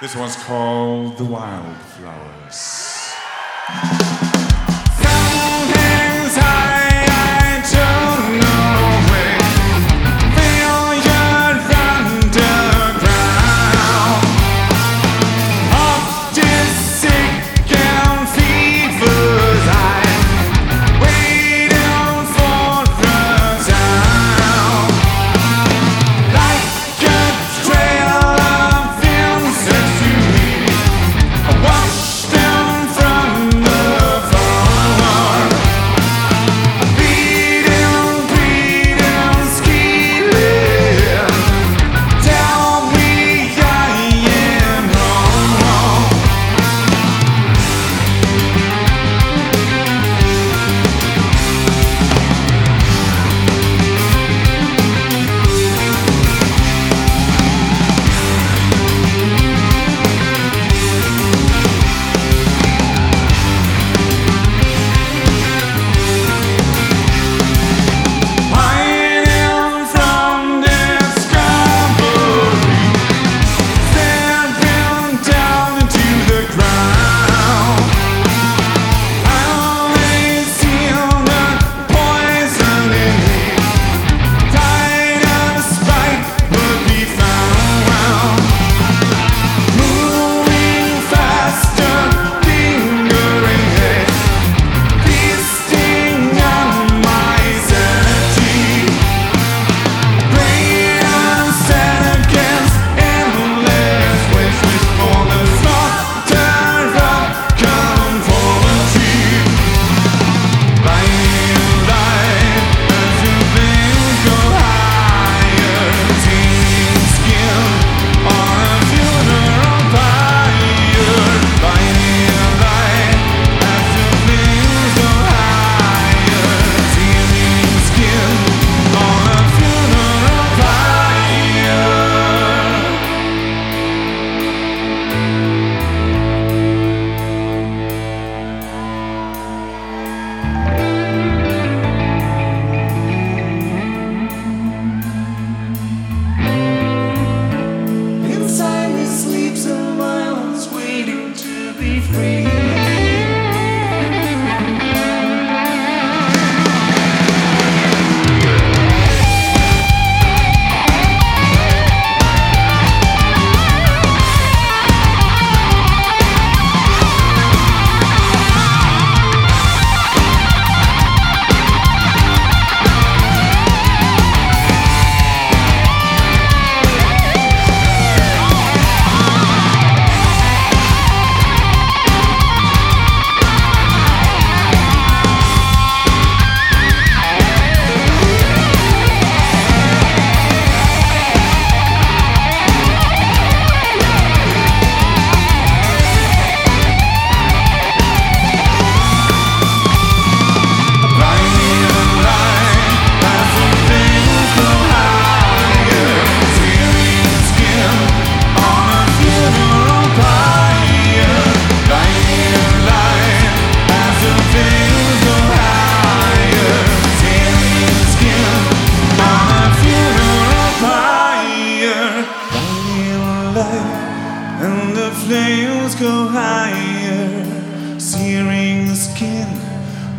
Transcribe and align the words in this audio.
This 0.00 0.16
one's 0.16 0.36
called 0.36 1.18
The 1.18 1.24
Wilde 1.26 1.76
Flowers. 1.76 3.10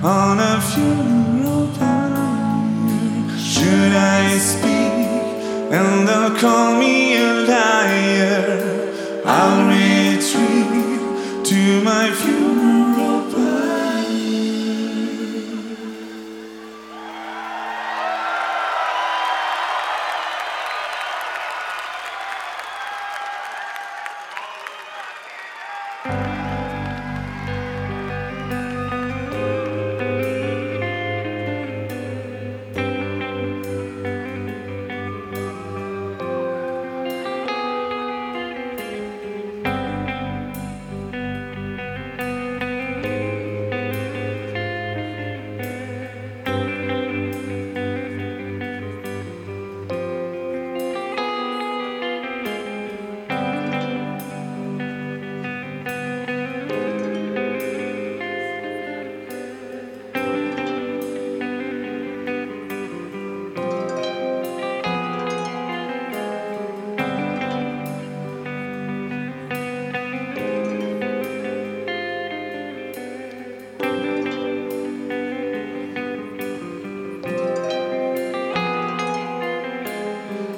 on 0.03 0.39
a 0.39 0.59
funeral 0.61 1.67
pyre. 1.77 3.37
Should 3.37 3.93
I 3.93 4.37
speak 4.39 4.71
and 5.71 6.07
they'll 6.07 6.35
call 6.39 6.79
me? 6.79 7.10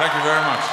Thank 0.00 0.14
you 0.14 0.22
very 0.22 0.40
much. 0.40 0.64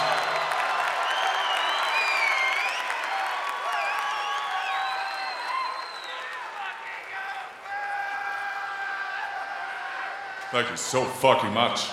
Thank 10.49 10.69
you 10.69 10.77
so 10.77 11.03
fucking 11.03 11.53
much. 11.53 11.89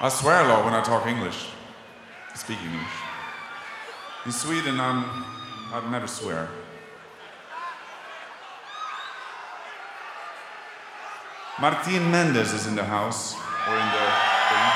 I 0.00 0.08
swear 0.08 0.44
a 0.44 0.48
lot 0.48 0.64
when 0.64 0.74
I 0.74 0.82
talk 0.82 1.06
English. 1.06 1.50
I 2.32 2.36
Speak 2.36 2.58
English. 2.64 2.82
In 4.26 4.32
Sweden, 4.32 4.80
I'm, 4.80 5.24
I'd 5.72 5.88
never 5.88 6.08
swear. 6.08 6.48
Martin 11.62 12.10
Mendez 12.10 12.52
is 12.52 12.66
in 12.66 12.74
the 12.74 12.82
house, 12.82 13.36
or 13.68 13.74
in 13.76 13.86
the 13.94 14.06
thing. 14.48 14.68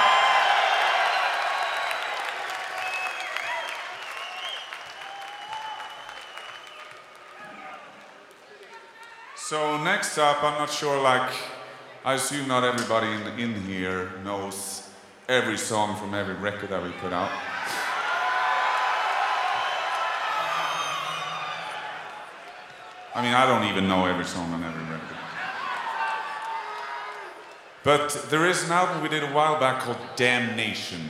So 9.35 9.83
next 9.83 10.17
up, 10.17 10.45
I'm 10.45 10.59
not 10.61 10.71
sure. 10.71 11.03
Like, 11.03 11.29
I 12.05 12.15
assume 12.15 12.47
not 12.47 12.63
everybody 12.63 13.09
in, 13.09 13.37
in 13.37 13.61
here 13.63 14.13
knows 14.23 14.89
every 15.29 15.59
song 15.59 15.97
from 15.97 16.15
every 16.15 16.35
record 16.35 16.71
that 16.71 16.81
we 16.81 16.91
put 17.01 17.13
out. 17.13 17.33
I 23.13 23.23
mean, 23.23 23.35
I 23.35 23.45
don't 23.45 23.69
even 23.73 23.89
know 23.89 24.07
every 24.07 24.25
song 24.25 24.53
on 24.53 24.63
every 24.63 24.85
record. 24.85 25.26
But 27.87 28.27
there 28.31 28.45
is 28.47 28.65
an 28.65 28.73
album 28.73 29.01
we 29.01 29.09
did 29.09 29.23
a 29.23 29.33
while 29.33 29.61
back 29.61 29.83
called 29.83 29.99
Damnation. 30.17 31.09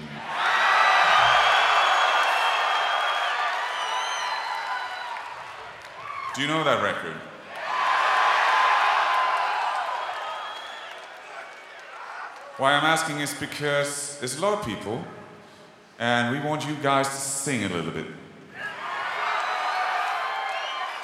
Do 6.35 6.43
you 6.43 6.47
know 6.47 6.63
that 6.65 6.83
record? 6.83 7.17
Why 12.59 12.75
I'm 12.75 12.85
asking 12.85 13.21
is 13.21 13.33
because 13.33 14.19
there's 14.19 14.37
a 14.37 14.43
lot 14.43 14.59
of 14.59 14.67
people, 14.67 15.03
and 15.99 16.31
we 16.31 16.47
want 16.47 16.69
you 16.69 16.75
guys 16.83 17.09
to 17.09 17.15
sing 17.15 17.65
a 17.65 17.71
little 17.71 17.91
bit. 17.91 18.05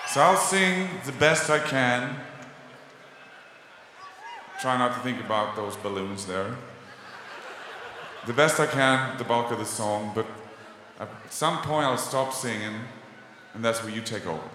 So 0.08 0.20
I'll 0.20 0.36
sing 0.36 0.90
the 1.06 1.12
best 1.12 1.48
I 1.48 1.60
can. 1.60 2.14
Try 4.62 4.78
not 4.78 4.94
to 4.94 5.00
think 5.00 5.18
about 5.18 5.56
those 5.56 5.74
balloons 5.74 6.24
there. 6.24 6.54
The 8.28 8.32
best 8.32 8.60
I 8.60 8.66
can, 8.66 9.18
the 9.18 9.24
bulk 9.24 9.50
of 9.50 9.58
the 9.58 9.64
song, 9.64 10.12
but 10.14 10.24
at 11.00 11.08
some 11.30 11.58
point 11.62 11.84
I'll 11.84 11.98
stop 11.98 12.32
singing, 12.32 12.76
and 13.54 13.64
that's 13.64 13.82
where 13.82 13.92
you 13.92 14.00
take 14.00 14.24
over. 14.24 14.48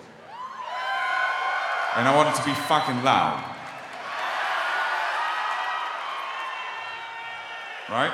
And 1.98 2.08
I 2.08 2.16
want 2.16 2.30
it 2.30 2.40
to 2.40 2.46
be 2.46 2.54
fucking 2.54 3.04
loud. 3.04 3.44
Right? 7.90 8.14